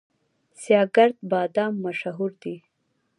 [0.61, 2.55] سیاه ګرد بادام مشهور دي؟